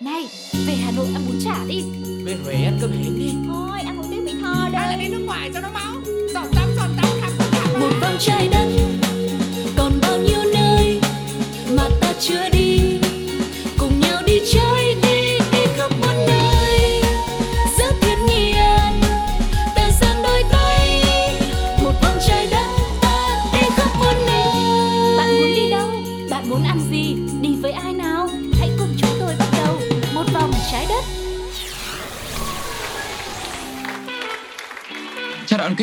[0.00, 0.28] Này,
[0.66, 1.82] về Hà Nội ăn bún chả đi.
[2.24, 3.32] Về Huế ăn cơm hến đi.
[3.48, 5.94] Thôi, ăn một tiếng Mỹ Tho Hay là đây đi nước ngoài cho nó máu.
[6.34, 8.63] Giọt tắm, giọt tắm, khắp tất cả Một vòng trái đất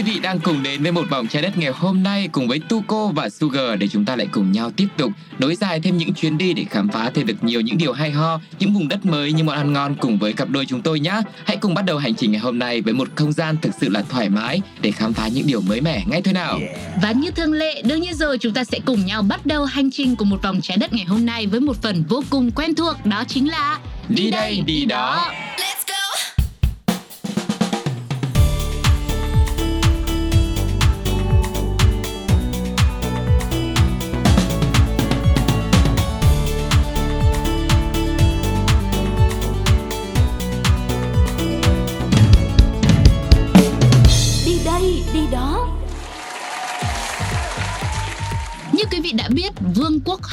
[0.01, 2.59] quý vị đang cùng đến với một vòng trái đất ngày hôm nay cùng với
[2.69, 6.13] Tuko và Sugar để chúng ta lại cùng nhau tiếp tục nối dài thêm những
[6.13, 9.05] chuyến đi để khám phá thêm được nhiều những điều hay ho, những vùng đất
[9.05, 11.21] mới, những món ăn ngon cùng với cặp đôi chúng tôi nhé.
[11.45, 13.89] Hãy cùng bắt đầu hành trình ngày hôm nay với một không gian thực sự
[13.89, 16.59] là thoải mái để khám phá những điều mới mẻ ngay thôi nào.
[17.01, 19.91] Và như thường lệ, đương nhiên rồi chúng ta sẽ cùng nhau bắt đầu hành
[19.91, 22.75] trình của một vòng trái đất ngày hôm nay với một phần vô cùng quen
[22.75, 23.79] thuộc đó chính là
[24.09, 25.31] Đi đây, đi đó.
[25.57, 25.63] Đi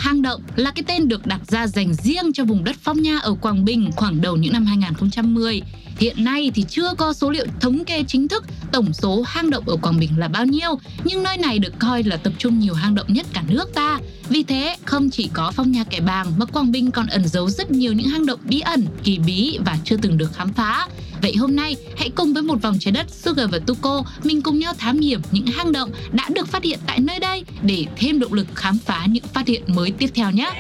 [0.05, 3.19] Vương động là cái tên được đặt ra dành riêng cho vùng đất Phong Nha
[3.19, 5.63] ở Quảng Bình khoảng đầu những năm 2010.
[5.99, 9.65] Hiện nay thì chưa có số liệu thống kê chính thức tổng số hang động
[9.69, 12.75] ở Quảng Bình là bao nhiêu, nhưng nơi này được coi là tập trung nhiều
[12.75, 13.99] hang động nhất cả nước ta.
[14.29, 17.51] Vì thế, không chỉ có Phong Nha Kẻ Bàng mà Quảng Bình còn ẩn giấu
[17.51, 20.89] rất nhiều những hang động bí ẩn, kỳ bí và chưa từng được khám phá.
[21.23, 24.59] Vậy hôm nay, hãy cùng với một vòng trái đất Sugar và Tuko mình cùng
[24.59, 28.19] nhau thám hiểm những hang động đã được phát hiện tại nơi đây để thêm
[28.19, 30.51] động lực khám phá những phát hiện mới tiếp theo nhé.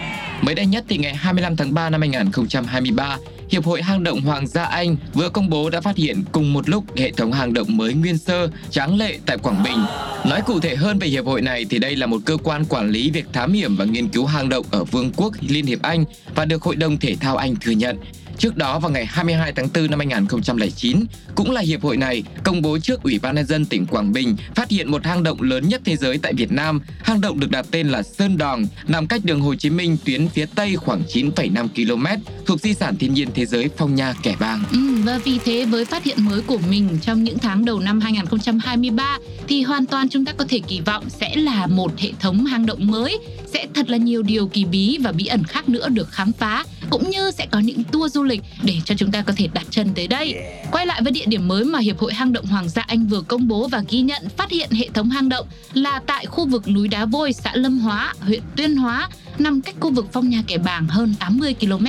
[0.42, 3.18] Mới đây nhất thì ngày 25 tháng 3 năm 2023,
[3.50, 6.68] Hiệp hội Hang động Hoàng gia Anh vừa công bố đã phát hiện cùng một
[6.68, 9.78] lúc hệ thống hang động mới nguyên sơ, tráng lệ tại Quảng Bình.
[10.26, 12.90] Nói cụ thể hơn về hiệp hội này thì đây là một cơ quan quản
[12.90, 16.04] lý việc thám hiểm và nghiên cứu hang động ở Vương quốc Liên hiệp Anh
[16.34, 17.98] và được Hội đồng Thể thao Anh thừa nhận.
[18.38, 21.04] Trước đó vào ngày 22 tháng 4 năm 2009,
[21.34, 24.36] cũng là hiệp hội này công bố trước Ủy ban nhân dân tỉnh Quảng Bình
[24.54, 26.80] phát hiện một hang động lớn nhất thế giới tại Việt Nam.
[27.02, 30.28] Hang động được đặt tên là Sơn Đòn, nằm cách đường Hồ Chí Minh tuyến
[30.28, 32.06] phía tây khoảng 9,5 km,
[32.46, 34.64] thuộc di sản thiên nhiên thế giới Phong Nha Kẻ Bàng.
[34.72, 38.00] Ừ, và vì thế với phát hiện mới của mình trong những tháng đầu năm
[38.00, 39.18] 2023
[39.48, 42.66] thì hoàn toàn chúng ta có thể kỳ vọng sẽ là một hệ thống hang
[42.66, 46.10] động mới, sẽ thật là nhiều điều kỳ bí và bí ẩn khác nữa được
[46.10, 49.32] khám phá cũng như sẽ có những tour du lịch để cho chúng ta có
[49.36, 50.34] thể đặt chân tới đây.
[50.72, 53.20] Quay lại với địa điểm mới mà Hiệp hội Hang động Hoàng gia Anh vừa
[53.20, 56.68] công bố và ghi nhận phát hiện hệ thống hang động là tại khu vực
[56.68, 59.08] núi Đá Vôi, xã Lâm Hóa, huyện Tuyên Hóa,
[59.40, 61.86] nằm cách khu vực Phong Nha Kẻ Bàng hơn 80 km.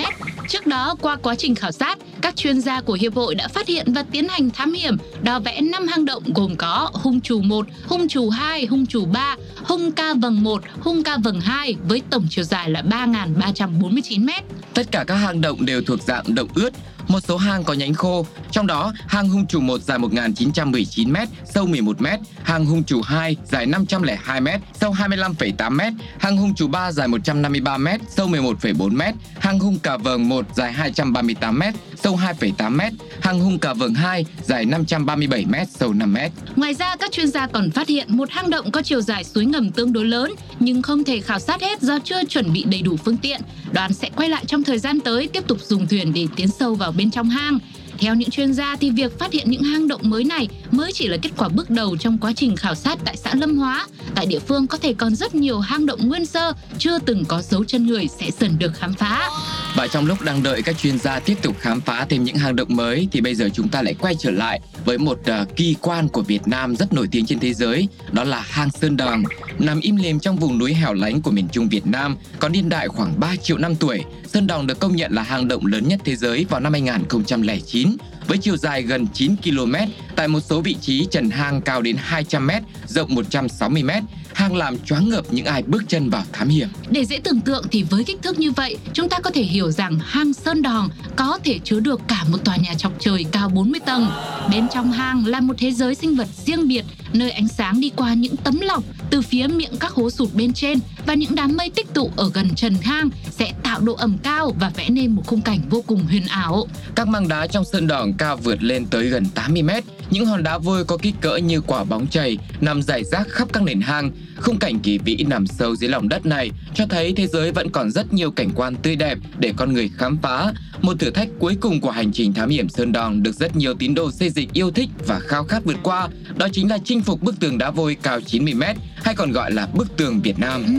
[0.48, 3.68] Trước đó, qua quá trình khảo sát, các chuyên gia của hiệp hội đã phát
[3.68, 7.42] hiện và tiến hành thám hiểm, đo vẽ 5 hang động gồm có hung trù
[7.42, 11.76] 1, hung trù 2, hung trù 3, hung ca vầng 1, hung ca vầng 2
[11.88, 14.30] với tổng chiều dài là 3.349 m.
[14.74, 16.74] Tất cả các hang động đều thuộc dạng động ướt,
[17.08, 21.66] một số hang có nhánh khô, trong đó hang hung trù 1 dài 1.919m, sâu
[21.66, 27.39] 11m, hang hung trù 2 dài 502m, sâu 25,8m, hang hung trù 3 dài 100
[27.42, 32.92] 153m, sâu 11,4m, hang hung cà vờng 1 dài 238m, sâu 2,8m,
[33.22, 36.30] hang hung cà vờng 2 dài 537m, sâu 5m.
[36.56, 39.46] Ngoài ra, các chuyên gia còn phát hiện một hang động có chiều dài suối
[39.46, 42.82] ngầm tương đối lớn nhưng không thể khảo sát hết do chưa chuẩn bị đầy
[42.82, 43.42] đủ phương tiện.
[43.72, 46.76] Đoàn sẽ quay lại trong thời gian tới tiếp tục dùng thuyền để tiến sâu
[46.76, 47.60] vào bên trong hang.
[48.00, 51.08] Theo những chuyên gia thì việc phát hiện những hang động mới này mới chỉ
[51.08, 53.88] là kết quả bước đầu trong quá trình khảo sát tại xã Lâm Hóa.
[54.16, 57.42] Tại địa phương có thể còn rất nhiều hang động nguyên sơ chưa từng có
[57.42, 59.30] dấu chân người sẽ dần được khám phá.
[59.76, 62.56] Và trong lúc đang đợi các chuyên gia tiếp tục khám phá thêm những hang
[62.56, 65.76] động mới thì bây giờ chúng ta lại quay trở lại với một uh, kỳ
[65.82, 69.24] quan của Việt Nam rất nổi tiếng trên thế giới, đó là hang Sơn Đòn.
[69.60, 72.70] Nằm im lìm trong vùng núi hẻo lánh của miền Trung Việt Nam, có niên
[72.70, 74.04] đại khoảng 3 triệu năm tuổi.
[74.28, 77.89] Sơn Đòn được công nhận là hang động lớn nhất thế giới vào năm 2009
[78.28, 79.76] với chiều dài gần 9 km,
[80.16, 82.52] tại một số vị trí trần hang cao đến 200 m,
[82.88, 83.90] rộng 160 m,
[84.34, 86.68] hang làm choáng ngợp những ai bước chân vào thám hiểm.
[86.90, 89.72] Để dễ tưởng tượng thì với kích thước như vậy, chúng ta có thể hiểu
[89.72, 93.50] rằng hang Sơn Đòn có thể chứa được cả một tòa nhà chọc trời cao
[93.50, 94.08] 40 tầng.
[94.52, 97.92] Bên trong hang là một thế giới sinh vật riêng biệt, nơi ánh sáng đi
[97.96, 101.58] qua những tấm lọc từ phía miệng các hố sụt bên trên và những đám
[101.58, 105.12] mây tích tụ ở gần trần hang sẽ tạo độ ẩm cao và vẽ nên
[105.12, 106.68] một khung cảnh vô cùng huyền ảo.
[106.96, 109.84] Các mảng đá trong sơn đòn cao vượt lên tới gần 80 mét.
[110.10, 113.48] Những hòn đá vôi có kích cỡ như quả bóng chày nằm rải rác khắp
[113.54, 114.12] các nền hang.
[114.38, 117.70] Khung cảnh kỳ vĩ nằm sâu dưới lòng đất này cho thấy thế giới vẫn
[117.70, 121.30] còn rất nhiều cảnh quan tươi đẹp để con người khám phá một thử thách
[121.40, 124.30] cuối cùng của hành trình thám hiểm Sơn Đòn được rất nhiều tín đồ xây
[124.30, 126.08] dịch yêu thích và khao khát vượt qua.
[126.38, 129.68] Đó chính là chinh phục bức tường đá vôi cao 90m hay còn gọi là
[129.74, 130.64] bức tường Việt Nam.
[130.66, 130.74] Ừ.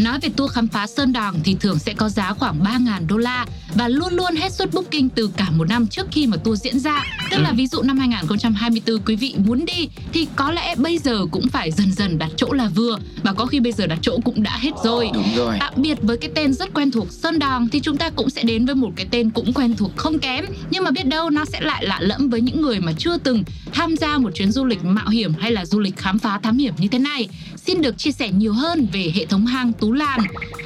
[0.00, 3.16] Nói về tour khám phá Sơn Đòn thì thường sẽ có giá khoảng 3.000 đô
[3.16, 6.62] la và luôn luôn hết suất booking từ cả một năm trước khi mà tour
[6.62, 7.04] diễn ra.
[7.30, 11.26] Tức là ví dụ năm 2024 quý vị muốn đi thì có lẽ bây giờ
[11.30, 14.18] cũng phải dần dần đặt chỗ là vừa và có khi bây giờ đặt chỗ
[14.24, 15.10] cũng đã hết rồi.
[15.14, 15.56] Đúng rồi.
[15.60, 18.42] Tạm biệt với cái tên rất quen thuộc Sơn Đòn thì chúng ta cũng sẽ
[18.42, 21.44] đến với một cái tên cũng quen thuộc không kém nhưng mà biết đâu nó
[21.44, 24.64] sẽ lại lạ lẫm với những người mà chưa từng tham gia một chuyến du
[24.64, 27.28] lịch mạo hiểm hay là du lịch khám phá thám hiểm như thế này.
[27.66, 30.20] Xin được chia sẻ nhiều hơn về hệ thống hang Tú Lan.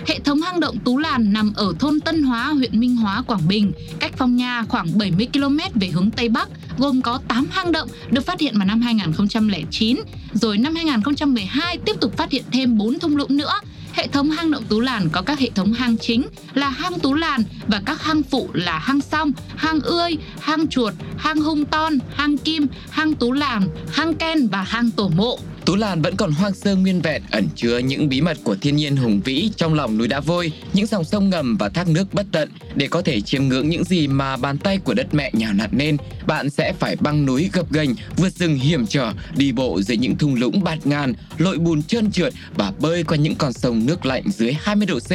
[0.07, 3.49] Hệ thống hang động Tú Lan nằm ở thôn Tân Hóa, huyện Minh Hóa, Quảng
[3.49, 6.49] Bình, cách Phong Nha khoảng 70 km về hướng Tây Bắc,
[6.79, 10.01] gồm có 8 hang động được phát hiện vào năm 2009.
[10.35, 13.53] Rồi năm 2012 tiếp tục phát hiện thêm 4 thung lũng nữa.
[13.93, 17.15] Hệ thống hang động Tú Làn có các hệ thống hang chính là hang Tú
[17.15, 21.99] Làn và các hang phụ là hang Song, hang Ươi, hang Chuột, hang Hung Ton,
[22.15, 25.39] hang Kim, hang Tú Làn, hang Ken và hang Tổ Mộ.
[25.67, 28.77] Tú Lan vẫn còn hoang sơ nguyên vẹn, ẩn chứa những bí mật của thiên
[28.77, 32.15] nhiên hùng vĩ trong lòng núi đá vôi, những dòng sông ngầm và thác nước
[32.15, 32.51] bất tận.
[32.75, 35.71] Để có thể chiêm ngưỡng những gì mà bàn tay của đất mẹ nhào nặn
[35.73, 35.97] nên,
[36.27, 40.17] bạn sẽ phải băng núi gập ghềnh, vượt rừng hiểm trở, đi bộ dưới những
[40.17, 44.07] thung lũng bạt ngàn, lội bùn trơn trượt và bơi qua những con sông nước
[44.07, 45.11] lạnh dưới 20 độ C.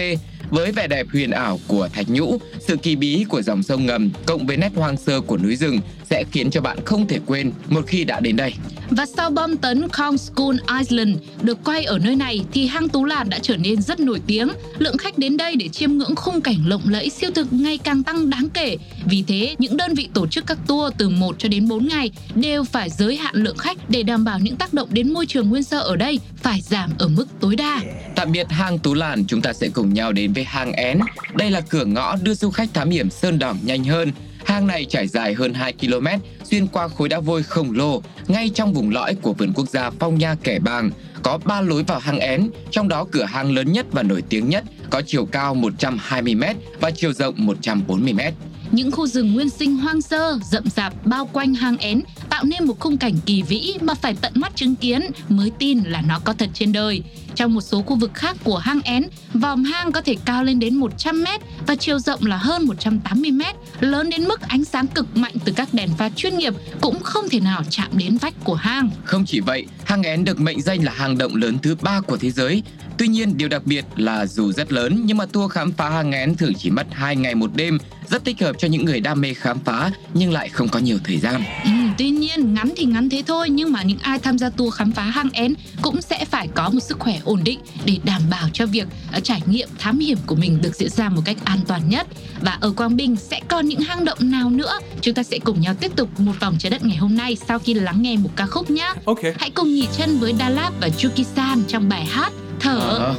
[0.50, 2.38] Với vẻ đẹp huyền ảo của thạch nhũ,
[2.68, 5.80] sự kỳ bí của dòng sông ngầm cộng với nét hoang sơ của núi rừng
[6.10, 8.54] sẽ khiến cho bạn không thể quên một khi đã đến đây.
[8.92, 13.06] Và sau bom tấn Kong School Island được quay ở nơi này thì hang Tú
[13.06, 14.50] Lạt đã trở nên rất nổi tiếng.
[14.78, 18.04] Lượng khách đến đây để chiêm ngưỡng khung cảnh lộng lẫy siêu thực ngày càng
[18.04, 18.78] tăng đáng kể.
[19.06, 22.12] Vì thế, những đơn vị tổ chức các tour từ 1 cho đến 4 ngày
[22.36, 25.50] đều phải giới hạn lượng khách để đảm bảo những tác động đến môi trường
[25.50, 27.82] nguyên sơ ở đây phải giảm ở mức tối đa.
[28.16, 31.00] Tạm biệt hang Tú Lạn, chúng ta sẽ cùng nhau đến với hang Én.
[31.34, 34.12] Đây là cửa ngõ đưa du khách thám hiểm Sơn Đỏng nhanh hơn.
[34.50, 36.08] Hang này trải dài hơn 2 km,
[36.44, 39.90] xuyên qua khối đá vôi khổng lồ, ngay trong vùng lõi của vườn quốc gia
[39.90, 40.92] Phong Nha Kẻ Bàng.
[41.24, 44.50] Có 3 lối vào hang Én, trong đó cửa hang lớn nhất và nổi tiếng
[44.50, 48.32] nhất có chiều cao 120m và chiều rộng 140m.
[48.72, 52.64] Những khu rừng nguyên sinh hoang sơ, rậm rạp bao quanh hang én tạo nên
[52.64, 56.20] một khung cảnh kỳ vĩ mà phải tận mắt chứng kiến mới tin là nó
[56.20, 57.04] có thật trên đời.
[57.36, 60.60] Trong một số khu vực khác của hang én, vòm hang có thể cao lên
[60.60, 61.26] đến 100 m
[61.68, 63.42] và chiều rộng là hơn 180 m,
[63.80, 67.30] lớn đến mức ánh sáng cực mạnh từ các đèn pha chuyên nghiệp cũng không
[67.30, 68.90] thể nào chạm đến vách của hang.
[69.04, 72.18] Không chỉ vậy, hang Én được mệnh danh là hang động lớn thứ ba của
[72.18, 72.64] thế giới.
[73.00, 76.12] Tuy nhiên, điều đặc biệt là dù rất lớn nhưng mà tour khám phá hang
[76.12, 77.78] Én thường chỉ mất 2 ngày một đêm,
[78.10, 80.98] rất thích hợp cho những người đam mê khám phá nhưng lại không có nhiều
[81.04, 81.44] thời gian.
[81.64, 84.74] Ừ, tuy nhiên ngắn thì ngắn thế thôi nhưng mà những ai tham gia tour
[84.74, 88.22] khám phá hang én cũng sẽ phải có một sức khỏe ổn định để đảm
[88.30, 88.88] bảo cho việc
[89.18, 92.08] uh, trải nghiệm thám hiểm của mình được diễn ra một cách an toàn nhất.
[92.42, 94.80] Và ở Quang Bình sẽ còn những hang động nào nữa?
[95.02, 97.60] Chúng ta sẽ cùng nhau tiếp tục một vòng trái đất ngày hôm nay sau
[97.60, 98.94] khi lắng nghe một ca khúc nhé.
[99.06, 99.20] Ok.
[99.40, 102.80] Hãy cùng nhỉ chân với Lạt và Chuki-san trong bài hát Thở.
[102.80, 103.16] Ờ.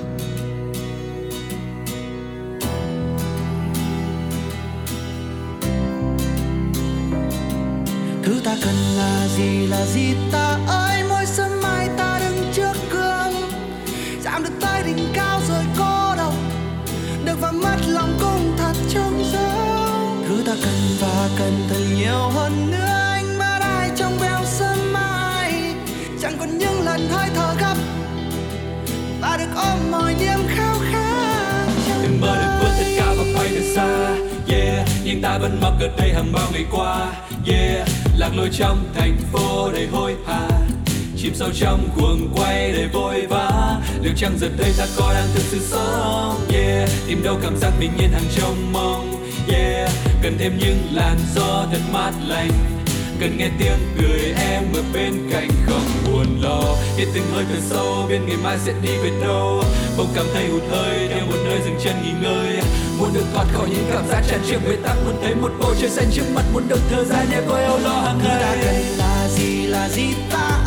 [8.23, 12.73] Thứ ta cần là gì là gì ta ơi Mỗi sớm mai ta đứng trước
[12.91, 13.51] gương
[14.25, 16.35] Chạm được tới đỉnh cao rồi cô độc
[17.25, 22.31] Được và mất lòng cũng thật trống rỗng Thứ ta cần và cần thật nhiều
[22.35, 22.90] hơn nữa
[30.01, 31.67] được mọi niềm khao khát
[32.03, 34.17] đừng mơ được vượt tất cả và bay thật xa.
[34.55, 37.13] Yeah, nhưng ta vẫn mắc ở đây hàng bao ngày qua.
[37.47, 40.49] Yeah, lạc lối trong thành phố đầy hối hả.
[41.17, 43.77] Chìm sâu trong cuồng quay để vội vã.
[44.03, 46.47] Liệu chăng giờ đây ta có đang thực sự sống.
[46.53, 49.91] Yeah, tìm đâu cảm giác bình yên hàng trong mong yeah,
[50.23, 52.51] cần thêm những làn gió thật mát lành
[53.21, 56.77] cần nghe tiếng cười em ở bên cạnh không buồn lo.
[56.97, 59.63] Biết từng hơi thở sâu, biết ngày mai sẽ đi về đâu.
[59.97, 62.61] Bỗng cảm thấy hụt hơi theo một nơi dừng chân nghỉ ngơi.
[62.99, 65.75] Muốn được thoát khỏi những cảm giác tràn trề bế tắc, muốn thấy một bầu
[65.81, 68.59] trời xanh trước mắt, muốn được thở ra nhẹ coi âu lo hàng ta ngày
[68.65, 70.60] cần là gì là gì ta?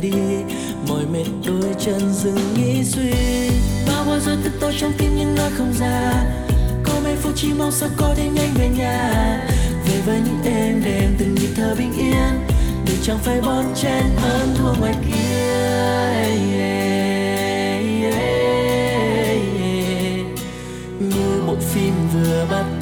[0.00, 0.12] Đi,
[0.88, 3.12] mỏi mệt đôi chân dừng nghĩ suy.
[3.86, 6.24] Bao bối rối tức tôi trong tim nhưng nói không ra.
[6.82, 9.12] Có mấy phút chỉ mong sao có thể nhanh về nhà.
[9.86, 12.46] Về với những em đêm từng nhịp thở bình yên,
[12.86, 15.20] để chẳng phải bon chen hơn thua ngoài kia.
[21.00, 22.79] Như bộ phim vừa bắt đầu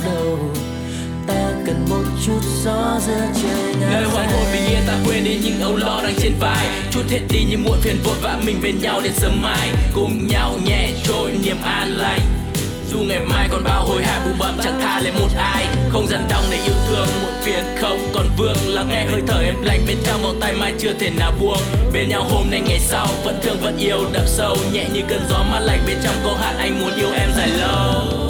[1.88, 5.61] một chút gió giữa trời Lời ngàn hoàng hôn bình yên ta quên đi những
[5.61, 6.66] âu lo đang trên vai.
[6.90, 9.68] Chút hết đi những muộn phiền vội vã mình bên nhau đến sớm mai.
[9.95, 12.21] Cùng nhau nhẹ trôi niềm an lành.
[12.92, 15.66] Dù ngày mai còn bao hồi hạp bù bậm chẳng tha lên một ai.
[15.88, 18.57] Không dần đong để yêu thương muộn phiền không còn vương.
[18.66, 21.62] Lắng nghe hơi thở em lạnh bên trong vòng tay mai chưa thể nào buông.
[21.92, 23.99] Bên nhau hôm nay ngày sau vẫn thương vẫn yêu.
[24.12, 26.14] Đậm sâu Nhẹ như cơn gió mát lạnh bên trong.
[26.25, 28.28] Câu hát anh muốn yêu em dài lâu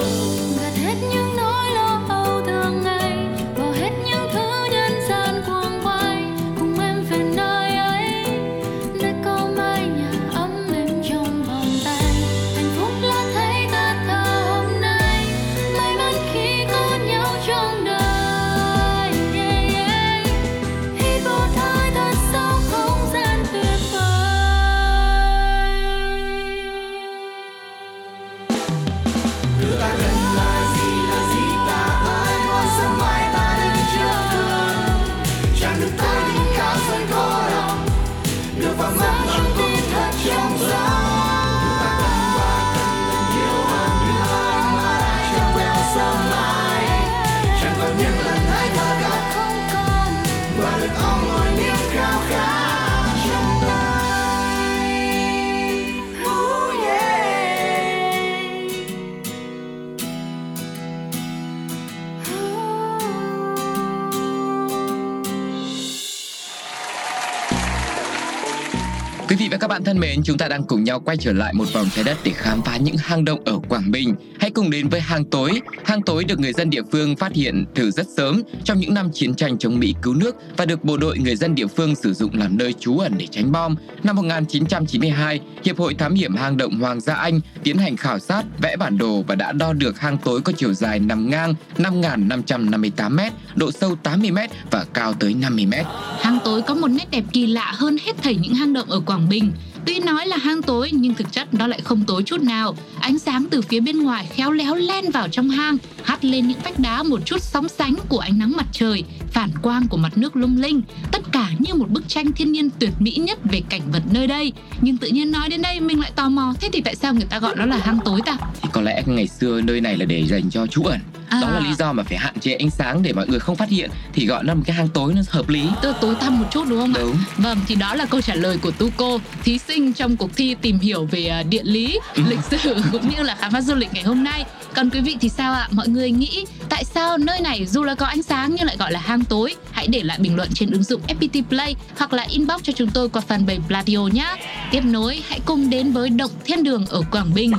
[69.79, 72.17] bạn thân mến, chúng ta đang cùng nhau quay trở lại một vòng trái đất
[72.25, 74.15] để khám phá những hang động ở Quảng Bình.
[74.41, 75.61] Hãy cùng đến với hang tối.
[75.85, 79.11] Hang tối được người dân địa phương phát hiện từ rất sớm trong những năm
[79.13, 82.15] chiến tranh chống Mỹ cứu nước và được bộ đội người dân địa phương sử
[82.15, 83.77] dụng làm nơi trú ẩn để tránh bom.
[84.03, 88.43] Năm 1992, Hiệp hội Thám hiểm hang động Hoàng gia Anh tiến hành khảo sát,
[88.59, 93.31] vẽ bản đồ và đã đo được hang tối có chiều dài nằm ngang 5.558m,
[93.57, 95.85] độ sâu 80m và cao tới 50m.
[96.21, 99.01] Hang tối có một nét đẹp kỳ lạ hơn hết thảy những hang động ở
[99.01, 99.53] Quảng Bình.
[99.87, 102.75] Tuy nói là hang tối nhưng thực chất nó lại không tối chút nào.
[103.01, 106.59] Ánh sáng từ phía bên ngoài khéo léo len vào trong hang, hắt lên những
[106.65, 110.19] vách đá một chút sóng sánh của ánh nắng mặt trời, phản quang của mặt
[110.19, 110.83] nước lung linh.
[111.13, 114.27] Tất cả như một bức tranh thiên nhiên tuyệt mỹ nhất về cảnh vật nơi
[114.27, 114.53] đây.
[114.81, 117.27] Nhưng tự nhiên nói đến đây mình lại tò mò, thế thì tại sao người
[117.31, 118.37] ta gọi nó là hang tối ta?
[118.63, 121.41] thì có lẽ ngày xưa nơi này là để dành cho trú ẩn À.
[121.43, 123.69] đó là lý do mà phải hạn chế ánh sáng để mọi người không phát
[123.69, 126.47] hiện thì gọi nó một cái hang tối nó hợp lý Tức tối tăm một
[126.53, 127.01] chút đúng không ạ?
[127.01, 130.57] đúng Vâng, thì đó là câu trả lời của Tuco, thí sinh trong cuộc thi
[130.63, 133.89] tìm hiểu về à, địa lý, lịch sử cũng như là khám phá du lịch
[133.93, 134.45] ngày hôm nay.
[134.75, 135.69] Còn quý vị thì sao ạ?
[135.71, 138.93] Mọi người nghĩ tại sao nơi này dù là có ánh sáng nhưng lại gọi
[138.93, 139.55] là hang tối?
[139.71, 142.91] Hãy để lại bình luận trên ứng dụng FPT Play hoặc là inbox cho chúng
[142.91, 144.37] tôi qua fanpage Pladio nhé.
[144.71, 147.53] Tiếp nối, hãy cùng đến với Động Thiên Đường ở Quảng Bình.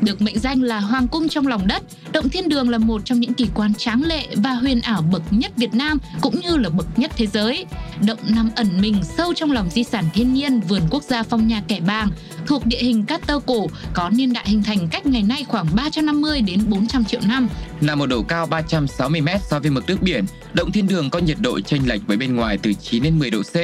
[0.00, 3.20] Được mệnh danh là Hoàng cung trong lòng đất, Động Thiên Đường là một trong
[3.20, 6.68] những kỳ quan tráng lệ và huyền ảo bậc nhất Việt Nam cũng như là
[6.68, 7.66] bậc nhất thế giới.
[8.06, 11.48] Động nằm ẩn mình sâu trong lòng di sản thiên nhiên vườn quốc gia Phong
[11.48, 12.08] Nha Kẻ Bàng,
[12.46, 15.66] thuộc địa hình cát tơ cổ, có niên đại hình thành cách ngày nay khoảng
[15.74, 17.48] 350 đến 400 triệu năm.
[17.80, 20.24] nằm ở độ cao 360m so với mực nước biển.
[20.52, 23.30] Động thiên đường có nhiệt độ chênh lệch với bên ngoài từ 9 đến 10
[23.30, 23.56] độ C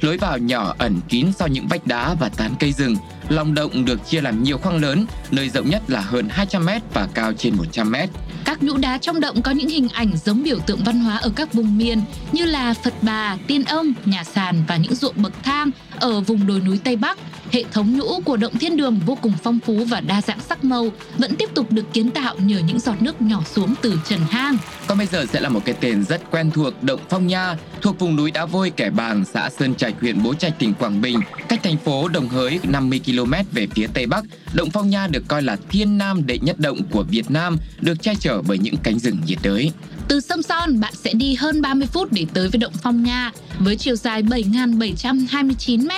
[0.00, 2.96] lối vào nhỏ ẩn kín sau những vách đá và tán cây rừng.
[3.28, 7.08] Lòng động được chia làm nhiều khoang lớn nơi rộng nhất là hơn 200m và
[7.14, 8.06] cao trên 100m
[8.44, 11.30] Các nhũ đá trong động có những hình ảnh giống biểu tượng văn hóa ở
[11.36, 12.00] các vùng miền
[12.32, 15.70] như là Phật Bà, Tiên Ông, nhà sàn và những ruộng bậc thang
[16.00, 17.18] ở vùng đồi núi Tây Bắc.
[17.50, 20.64] Hệ thống nhũ của động thiên đường vô cùng phong phú và đa dạng sắc
[20.64, 20.88] màu
[21.18, 24.56] vẫn tiếp tục được kiến tạo nhờ những giọt nước nhỏ xuống từ trần hang.
[24.86, 27.98] Còn bây giờ sẽ là một cái tên rất quen thuộc Động Phong Nha, thuộc
[27.98, 31.20] vùng núi Đá Vôi Kẻ Bàng, xã Sơn Trạch, huyện Bố Trạch, tỉnh Quảng Bình,
[31.48, 34.24] cách thành phố Đồng Hới 50 km về phía tây bắc.
[34.54, 38.02] Động Phong Nha được coi là thiên nam đệ nhất động của Việt Nam, được
[38.02, 39.72] che chở bởi những cánh rừng nhiệt đới.
[40.10, 43.30] Từ sông Son, bạn sẽ đi hơn 30 phút để tới với động Phong Nha
[43.58, 45.90] với chiều dài 7.729 m,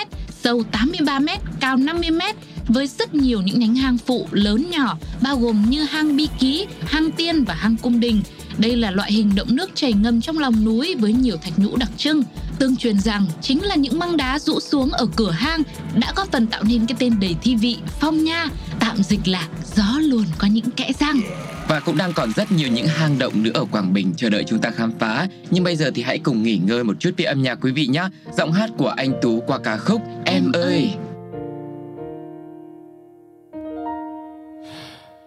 [0.42, 1.26] sâu 83 m,
[1.61, 2.21] cao 50 m
[2.69, 6.66] với rất nhiều những nhánh hang phụ lớn nhỏ bao gồm như hang Bi Ký,
[6.87, 8.23] hang Tiên và hang Cung Đình.
[8.59, 11.76] Đây là loại hình động nước chảy ngầm trong lòng núi với nhiều thạch nhũ
[11.76, 12.23] đặc trưng.
[12.59, 15.62] Tương truyền rằng chính là những măng đá rũ xuống ở cửa hang
[15.94, 18.49] đã có phần tạo nên cái tên đầy thi vị Phong Nha,
[18.80, 21.21] tạm dịch là gió luồn có những kẽ răng.
[21.68, 24.44] Và cũng đang còn rất nhiều những hang động nữa ở Quảng Bình chờ đợi
[24.49, 25.28] chúng ta khám phá.
[25.50, 27.87] Nhưng bây giờ thì hãy cùng nghỉ ngơi một chút với âm nhạc quý vị
[27.87, 28.04] nhé.
[28.38, 30.90] Giọng hát của anh Tú qua ca khúc Em ơi.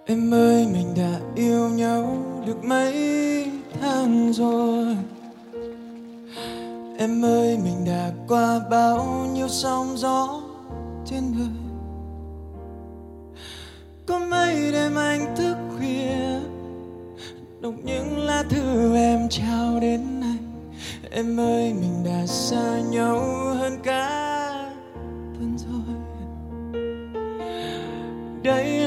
[0.05, 2.95] Em ơi mình đã yêu nhau được mấy
[3.81, 4.97] tháng rồi.
[6.97, 10.41] Em ơi, mình đã qua bao nhiêu sóng gió
[11.05, 11.47] trên đời
[14.05, 16.39] Có mấy đêm anh thức khuya,
[17.61, 20.71] Đọc những lá thư em trao đến anh.
[21.11, 23.19] Em ơi, mình đã xa nhau
[23.59, 24.71] hơn cả
[25.33, 25.95] tuần rồi.
[28.43, 28.84] Đây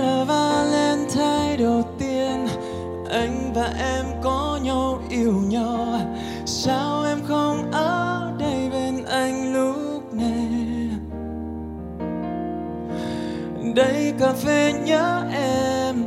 [3.19, 6.01] Anh và em có nhau yêu nhau.
[6.47, 10.91] Sao em không ở đây bên anh lúc này?
[13.75, 16.05] Đây cà phê nhớ em,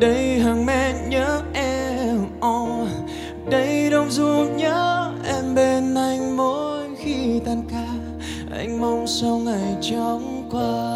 [0.00, 2.18] Đây hàng men nhớ em.
[2.46, 2.88] Oh.
[3.50, 7.86] Đây đông du nhớ em bên anh mỗi khi tan ca.
[8.58, 10.89] Anh mong sau ngày chóng qua.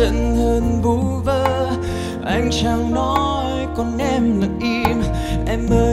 [0.00, 1.70] Giận hơn vu vơ.
[2.24, 5.02] Anh chẳng nói còn em lặng im
[5.46, 5.89] Em ơi.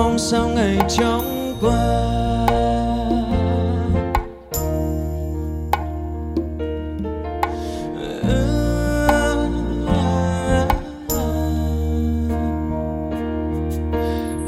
[0.00, 2.06] Mong sao ngày chóng qua.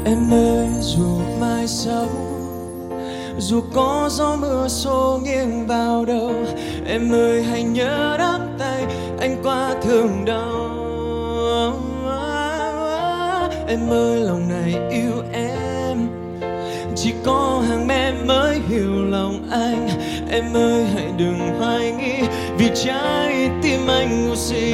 [0.05, 2.05] Em ơi, dù mai sau,
[3.37, 6.31] Dù có gió mưa xô nghiêng vào đầu,
[6.87, 8.85] Em ơi, hãy nhớ đắm tay
[9.19, 10.62] anh qua thường đau.
[13.67, 16.07] Em ơi, lòng này yêu em
[16.95, 19.89] Chỉ có hàng mẹ mới hiểu lòng anh
[20.31, 24.73] Em ơi, hãy đừng hoài nghi, Vì trái tim anh ngu si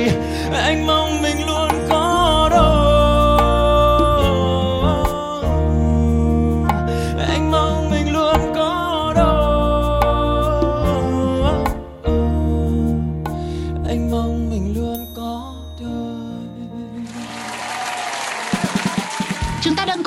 [0.53, 2.88] Anh mong mình luôn có đôi.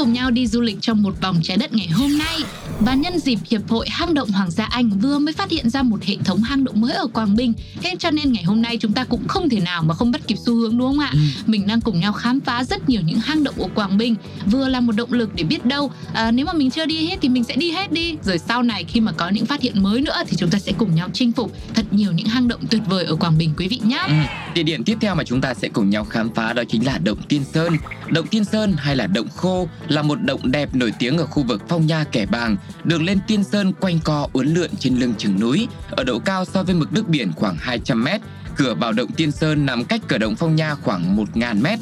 [0.03, 2.41] Cùng nhau đi du lịch trong một vòng trái đất ngày hôm nay
[2.81, 5.83] và nhân dịp Hiệp hội Hang động Hoàng gia Anh vừa mới phát hiện ra
[5.83, 7.53] một hệ thống hang động mới ở Quảng Bình.
[7.83, 10.21] Thế cho nên ngày hôm nay chúng ta cũng không thể nào mà không bắt
[10.27, 11.11] kịp xu hướng đúng không ạ?
[11.13, 11.19] Ừ.
[11.47, 14.15] Mình đang cùng nhau khám phá rất nhiều những hang động của Quảng Bình
[14.47, 17.17] vừa là một động lực để biết đâu à, nếu mà mình chưa đi hết
[17.23, 18.17] thì mình sẽ đi hết đi.
[18.25, 20.73] Rồi sau này khi mà có những phát hiện mới nữa thì chúng ta sẽ
[20.79, 23.69] cùng nhau chinh phục thật nhiều những hang động tuyệt vời ở Quảng Bình quý
[23.69, 24.05] vị nhé.
[24.09, 24.15] Ừ.
[24.55, 26.99] Địa điểm tiếp theo mà chúng ta sẽ cùng nhau khám phá đó chính là
[26.99, 27.77] động Tiên Sơn.
[28.11, 31.43] Động Tiên Sơn hay là động Khô là một động đẹp nổi tiếng ở khu
[31.43, 32.57] vực Phong Nha Kẻ Bàng.
[32.85, 36.45] Đường lên Tiên Sơn quanh co uốn lượn trên lưng chừng núi, ở độ cao
[36.45, 38.21] so với mực nước biển khoảng 200 mét.
[38.57, 41.79] Cửa vào động Tiên Sơn nằm cách cửa động Phong Nha khoảng 1.000 mét.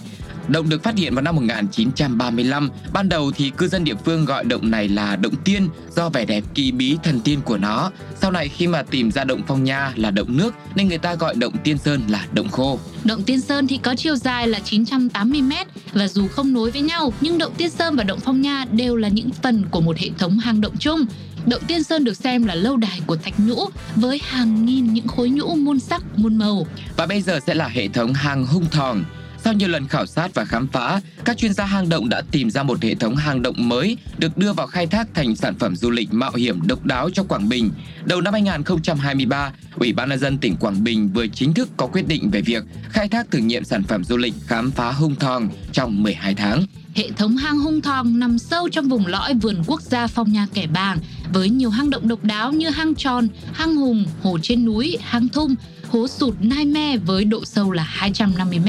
[0.50, 2.70] Động được phát hiện vào năm 1935.
[2.92, 6.24] Ban đầu thì cư dân địa phương gọi động này là động tiên do vẻ
[6.24, 7.90] đẹp kỳ bí thần tiên của nó.
[8.20, 11.14] Sau này khi mà tìm ra động Phong Nha là động nước nên người ta
[11.14, 12.78] gọi động Tiên Sơn là động khô.
[13.04, 15.52] Động Tiên Sơn thì có chiều dài là 980 m
[15.92, 18.96] và dù không nối với nhau, nhưng Động Tiên Sơn và Động Phong Nha đều
[18.96, 21.06] là những phần của một hệ thống hang động chung.
[21.46, 23.64] Động Tiên Sơn được xem là lâu đài của thạch nhũ
[23.96, 26.66] với hàng nghìn những khối nhũ muôn sắc, muôn màu.
[26.96, 29.04] Và bây giờ sẽ là hệ thống hang hung thòng.
[29.44, 32.50] Sau nhiều lần khảo sát và khám phá, các chuyên gia hang động đã tìm
[32.50, 35.76] ra một hệ thống hang động mới được đưa vào khai thác thành sản phẩm
[35.76, 37.70] du lịch mạo hiểm độc đáo cho Quảng Bình.
[38.04, 42.08] Đầu năm 2023, Ủy ban nhân dân tỉnh Quảng Bình vừa chính thức có quyết
[42.08, 45.48] định về việc khai thác thử nghiệm sản phẩm du lịch khám phá hung thòng
[45.72, 46.64] trong 12 tháng.
[46.94, 50.46] Hệ thống hang hung thòng nằm sâu trong vùng lõi vườn quốc gia Phong Nha
[50.54, 50.98] Kẻ Bàng
[51.32, 55.28] với nhiều hang động độc đáo như hang tròn, hang hùng, hồ trên núi, hang
[55.28, 55.54] thung,
[55.90, 58.68] hố sụt Nai Me với độ sâu là 250 m.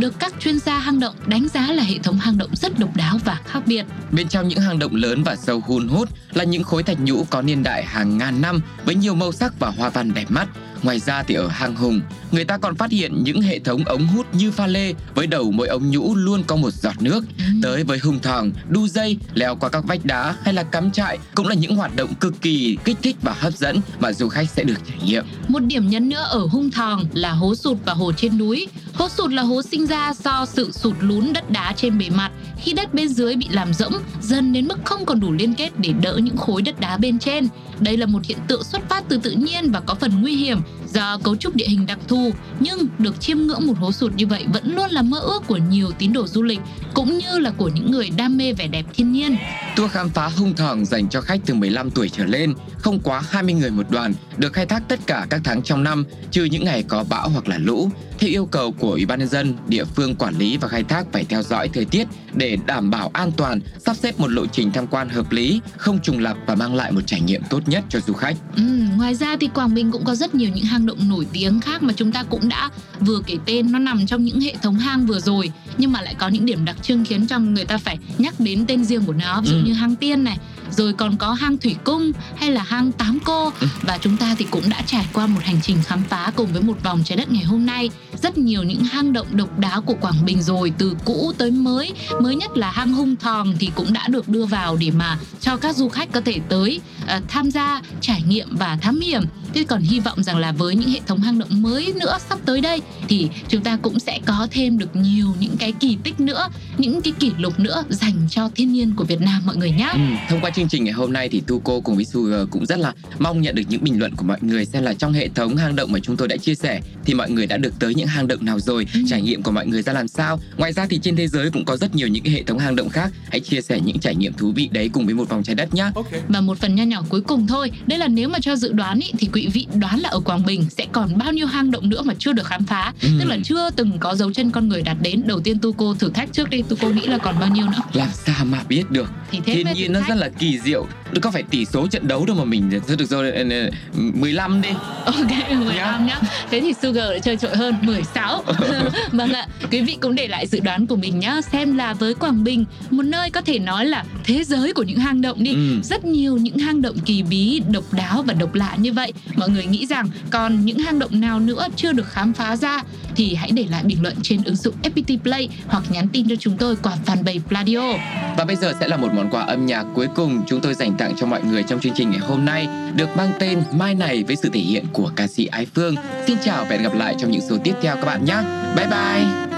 [0.00, 2.96] Được các chuyên gia hang động đánh giá là hệ thống hang động rất độc
[2.96, 3.84] đáo và khác biệt.
[4.12, 7.24] Bên trong những hang động lớn và sâu hun hút là những khối thạch nhũ
[7.30, 10.48] có niên đại hàng ngàn năm với nhiều màu sắc và hoa văn đẹp mắt.
[10.82, 12.00] Ngoài ra thì ở hang Hùng,
[12.32, 15.50] người ta còn phát hiện những hệ thống ống hút như pha lê với đầu
[15.50, 17.24] mỗi ống nhũ luôn có một giọt nước.
[17.62, 21.18] Tới với Hùng Thòng, đu dây, leo qua các vách đá hay là cắm trại
[21.34, 24.50] cũng là những hoạt động cực kỳ kích thích và hấp dẫn mà du khách
[24.50, 25.24] sẽ được trải nghiệm.
[25.48, 28.68] Một điểm nhấn nữa ở Hung Thòng là hố sụt và hồ trên núi.
[29.00, 32.30] Hố sụt là hố sinh ra do sự sụt lún đất đá trên bề mặt
[32.58, 35.70] khi đất bên dưới bị làm rỗng dần đến mức không còn đủ liên kết
[35.78, 37.48] để đỡ những khối đất đá bên trên.
[37.80, 40.60] Đây là một hiện tượng xuất phát từ tự nhiên và có phần nguy hiểm
[40.92, 44.26] do cấu trúc địa hình đặc thù, nhưng được chiêm ngưỡng một hố sụt như
[44.26, 46.60] vậy vẫn luôn là mơ ước của nhiều tín đồ du lịch
[46.94, 49.36] cũng như là của những người đam mê vẻ đẹp thiên nhiên.
[49.76, 53.22] Tour khám phá Hung Thòng dành cho khách từ 15 tuổi trở lên, không quá
[53.28, 56.64] 20 người một đoàn, được khai thác tất cả các tháng trong năm, trừ những
[56.64, 57.88] ngày có bão hoặc là lũ.
[58.18, 61.06] Theo yêu cầu của Ủy ban nhân dân, địa phương quản lý và khai thác
[61.12, 64.72] phải theo dõi thời tiết để đảm bảo an toàn, sắp xếp một lộ trình
[64.72, 67.84] tham quan hợp lý, không trùng lặp và mang lại một trải nghiệm tốt nhất
[67.88, 68.36] cho du khách.
[68.56, 68.62] Ừ,
[68.96, 71.82] ngoài ra thì Quảng Bình cũng có rất nhiều những hang động nổi tiếng khác
[71.82, 75.06] mà chúng ta cũng đã vừa kể tên nó nằm trong những hệ thống hang
[75.06, 77.98] vừa rồi nhưng mà lại có những điểm đặc trưng khiến cho người ta phải
[78.18, 79.62] nhắc đến tên riêng của nó ví dụ Ừ.
[79.66, 80.38] như hang Tiên này
[80.70, 83.66] rồi còn có hang Thủy Cung hay là hang Tám Cô Ừ.
[83.82, 86.62] và chúng ta thì cũng đã trải qua một hành trình khám phá cùng với
[86.62, 87.90] một vòng trái đất ngày hôm nay
[88.22, 91.92] rất nhiều những hang động độc đáo của Quảng Bình rồi từ cũ tới mới
[92.20, 95.56] mới nhất là hang Hung Thòng thì cũng đã được đưa vào để mà cho
[95.56, 99.22] các du khách có thể tới à, tham gia trải nghiệm và thám hiểm
[99.54, 102.38] Thế còn hy vọng rằng là với những hệ thống hang động mới nữa sắp
[102.44, 106.20] tới đây thì chúng ta cũng sẽ có thêm được nhiều những cái kỳ tích
[106.20, 109.70] nữa, những cái kỷ lục nữa dành cho thiên nhiên của Việt Nam mọi người
[109.70, 109.90] nhé.
[109.92, 112.78] Ừ, thông qua chương trình ngày hôm nay thì Tuco cùng với Sugar cũng rất
[112.78, 115.56] là mong nhận được những bình luận của mọi người xem là trong hệ thống
[115.56, 118.06] hang động mà chúng tôi đã chia sẻ thì mọi người đã được tới những
[118.06, 119.00] hang động nào rồi, Ừ.
[119.08, 120.40] trải nghiệm của mọi người ra làm sao.
[120.56, 122.76] Ngoài ra thì trên thế giới cũng có rất nhiều những cái hệ thống hang
[122.76, 123.10] động khác.
[123.30, 125.74] Hãy chia sẻ những trải nghiệm thú vị đấy cùng với một vòng trái đất
[125.74, 125.84] nhé.
[125.94, 126.06] Ok.
[126.28, 128.98] Và một phần nho nhỏ cuối cùng thôi, đây là nếu mà cho dự đoán
[129.00, 131.88] ý, thì quý vị đoán là ở Quảng Bình sẽ còn bao nhiêu hang động
[131.88, 133.08] nữa mà chưa được khám phá, Ừ.
[133.20, 135.22] tức là chưa từng có dấu chân con người đặt đến.
[135.26, 137.82] Đầu tiên Tuco thử thách trước đi, Tuco nghĩ là còn bao nhiêu nữa?
[137.92, 139.10] Làm sao mà biết được?
[139.30, 140.08] Thì thế Thiên nhiên nó thách.
[140.08, 140.86] rất là kỳ diệu.
[141.12, 143.70] Nó có phải tỷ số trận đấu đâu mà mình thôi được rồi ờ, ờ,
[143.94, 144.68] 15 đi.
[145.04, 146.20] Ok, 15 nhá.
[146.50, 148.44] Thế thì Sugar lại chơi trội hơn 16.
[149.12, 152.14] vâng ạ, quý vị cũng để lại dự đoán của mình nhá, xem là với
[152.14, 155.50] Quảng Bình, một nơi có thể nói là thế giới của những hang động đi,
[155.54, 155.80] Ừ.
[155.82, 159.12] rất nhiều những hang động kỳ bí, độc đáo và độc lạ như vậy.
[159.36, 162.82] Mọi người nghĩ rằng còn những hang động nào nữa chưa được khám phá ra
[163.16, 166.36] thì hãy để lại bình luận trên ứng dụng FPT Play hoặc nhắn tin cho
[166.36, 167.92] chúng tôi qua fanpage Pladio.
[168.38, 170.92] Và bây giờ sẽ là một món quà âm nhạc cuối cùng chúng tôi dành
[170.98, 174.24] tặng cho mọi người trong chương trình ngày hôm nay được mang tên Mai này
[174.26, 175.94] với sự thể hiện của ca sĩ Ái Phương.
[176.26, 178.36] Xin chào và hẹn gặp lại trong những số tiếp theo các bạn nhé.
[178.76, 179.49] Bye bye.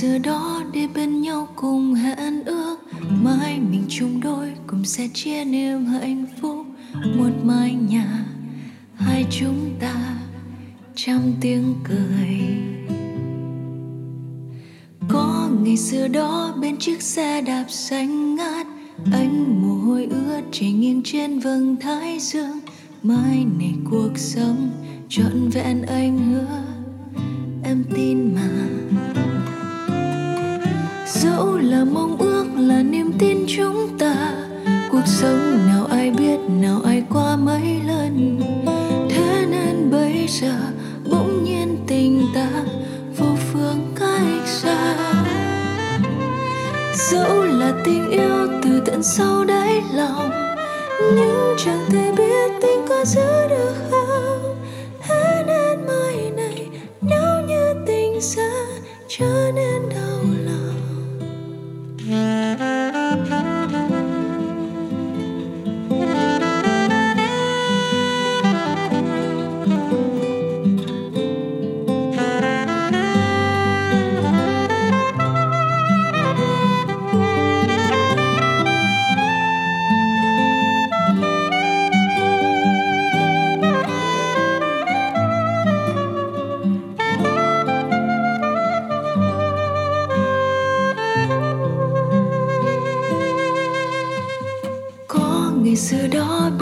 [0.00, 2.76] Giờ đó để bên nhau cùng hẹn ước.
[3.22, 6.66] Mai mình chung đôi cùng sẽ chia niềm hạnh phúc.
[7.16, 8.24] Một mái nhà,
[8.94, 10.16] hai chúng ta
[10.94, 12.38] trăm tiếng cười.
[15.08, 18.66] Có ngày xưa đó bên chiếc xe đạp xanh ngát.
[19.12, 22.60] Anh mồ hôi ướt chảy nghiêng trên vầng thái dương.
[23.02, 24.70] Mai này cuộc sống
[25.08, 26.62] trọn vẹn anh hứa.
[27.64, 28.48] Em tin mà
[31.22, 34.32] dẫu là mong ước, là niềm tin chúng ta.
[34.92, 38.40] Cuộc sống nào ai biết, nào ai qua mấy lần.
[39.10, 40.54] Thế nên bây giờ
[41.10, 42.48] bỗng nhiên tình ta
[43.18, 44.96] vô phương cách xa.
[47.10, 50.30] Dẫu là tình yêu từ tận sâu đáy lòng,
[51.00, 54.56] nhưng chẳng thể biết tình có giữ được không.
[55.08, 56.68] Thế nên mai này,
[57.00, 58.50] nếu như tình xa,
[59.08, 59.79] trở nên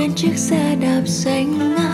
[0.09, 1.88] trên chiếc xe đạp xanh ngát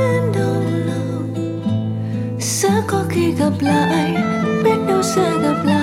[0.00, 1.34] đến đau lòng
[2.40, 4.14] sẽ có khi gặp lại
[4.64, 5.79] biết đâu sẽ gặp lại.